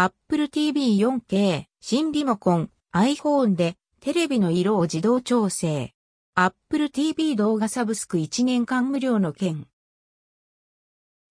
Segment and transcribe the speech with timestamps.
[0.00, 5.92] Apple TV 4K 新リモコン iPhone でテレビの色を自動調整。
[6.36, 9.66] Apple TV 動画サブスク1年間無料の件。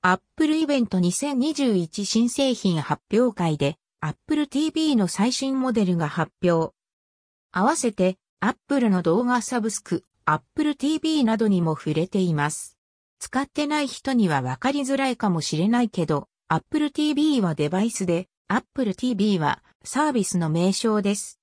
[0.01, 6.75] Apple イベント2021新製品発表会で Apple TV の最新モデルが発表。
[7.53, 12.77] 合わせて Apple の動画サブスク Apple TV などにも触れています。
[13.19, 21.41] 使ってない人にはわかりづらいかもしれないけど、Apple TV はデバイスで、Apple TV はサービスの名称です。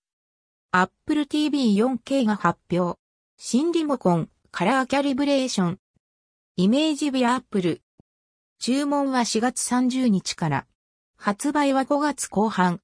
[0.72, 2.98] Apple TV 4K が発表。
[3.36, 5.78] 新リモコン、カラーキャリブレーション。
[6.56, 7.82] イメージビア Apple。
[8.58, 10.66] 注文は4月30日から。
[11.18, 12.80] 発売は5月後半。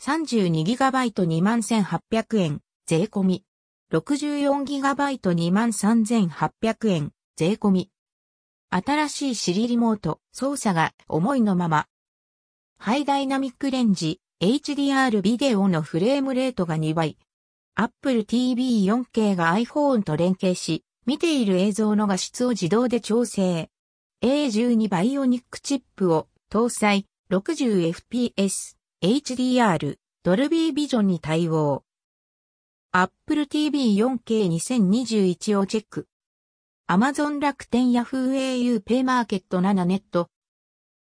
[0.00, 3.46] 32GB21800 円、税込み。
[3.90, 7.90] 64GB23800 円、税込み。
[8.68, 11.86] 新しいシリリモート、操作が思いのまま。
[12.82, 17.18] ハイダイナミックレンジ、HDR ビデオのフレームレートが2倍。
[17.74, 23.68] Apple TV 4K が iPhone と連携し、見ている映像の画質を自動で調整。
[24.24, 31.84] A12 バイオニックチップを搭載 60fps、HDR、ドルビービジョンに対応。
[32.92, 36.08] Apple TV 4K 2021をチェック。
[36.88, 40.30] Amazon 楽天 Yahoo au ペイマーケット7ネット。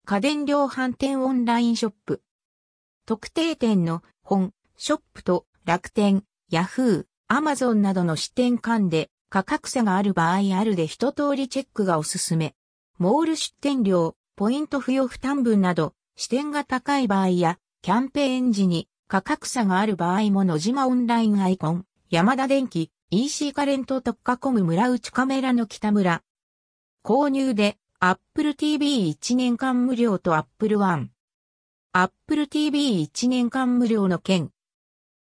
[0.09, 2.23] 家電量販店オンラインショップ。
[3.07, 12.55] 特定店の本、ショップと楽天、Yahoo、Amazon などの支店間で価格差がある場合あるで一通りチェックがおすすめ。
[12.99, 26.23] モール出店料、ポイント付与負担分など、支店が高い場合や、キャンペーン時に価格差がある場合も野島オンラインアイコン、山田電機、EC カレント特化コム村内カメラの北村。
[27.03, 27.77] 購入で
[28.09, 31.11] Apple TV1 年間無料と Apple One。
[31.93, 34.53] Apple TV1 年間無料の件。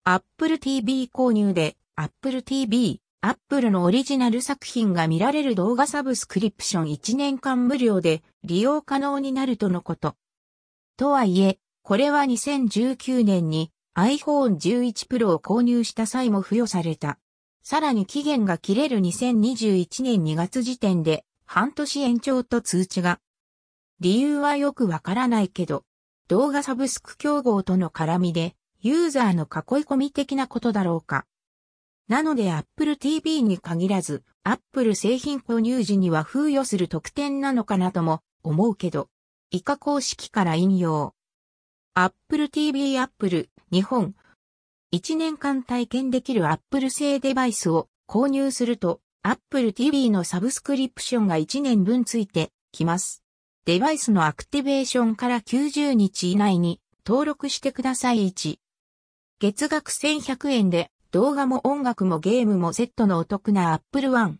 [0.05, 10.15] Apple TV 購入で Apple TV、Apple のオリジナル作品が見られる動画サブスクリプション1年間無料で利用可能になるとのこと。
[10.97, 17.19] とはいえ、これは2019年に iPhone 11 Pro を購入した際も付与された。
[17.65, 23.21] さらに期限が切れる2021年2月時点で半年延長と通知が。
[24.01, 25.83] 理由はよくわからないけど、
[26.29, 31.25] 動画サブスク競合との絡みで、ユーザーの囲い込み的なことだろうか。
[32.07, 39.09] なので Apple TV に限らず、Apple 製品購入時には付与する特典なのかなとも思うけど、
[39.51, 41.15] 以下公式から引用。
[41.95, 44.15] Apple TV Apple 日本
[44.93, 53.23] 1年間体験できる Apple 製デバイスを購入すると Apple TV のサブスクリプションが1年分ついてきます。
[53.65, 58.59] デバイスのアクティベーションから90日以内に登録してください1。
[59.41, 64.39] 月額1100円で動画も音楽もゲームもセットのお得な Apple One。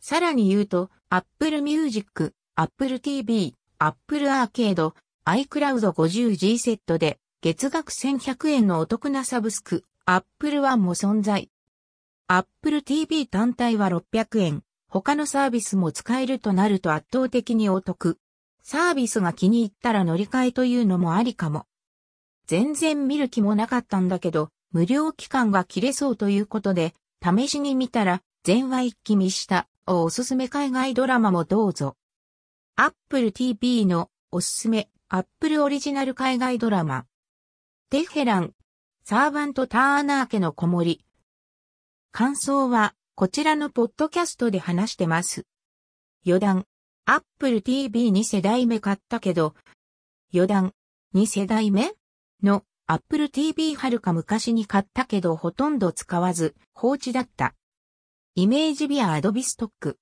[0.00, 4.92] さらに言うと Apple Music、Apple TV、Apple Arcade、
[5.24, 11.50] iCloud 50G セットで月額1100円のお得なサブスク、Apple One も存在。
[12.28, 14.64] Apple TV 単体は600円。
[14.88, 18.18] 他のサービスも使えるとなると圧倒的にお得。
[18.64, 21.66] サービスが気に入ったら乗り換えというのもありかも。
[22.48, 31.96] 全然見る気もなかったんだけど、無料期間が切れそうということで、試しに見たら、全話一気見したをおすすめ海外ドラマもどうぞ。
[32.74, 37.06] Apple TV のおすすめ Apple オリジナル海外ドラマ。
[37.88, 38.52] テヘラン、
[39.04, 41.06] サーバント・ターナー家の子守。
[42.12, 45.46] 感想は、こちらのポッドキャストで話してます。
[46.26, 46.64] 余談、
[47.04, 49.54] Apple TV2 世代目買ったけど、
[50.34, 50.72] 余談、
[51.14, 51.94] 2世代目？
[52.42, 57.54] の Apple TV はるか昔に買ったけどほとんど使わず放置だった。
[58.34, 59.98] イメージビアアドビストック。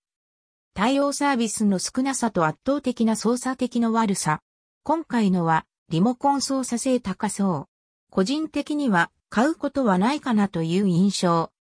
[0.74, 4.40] 対応サービスの少なさと圧倒的な操作的の悪さ。
[4.82, 7.66] 今回のはリモコン操作性高そう。
[8.10, 11.52] 個人的には買うことはないかなという印象。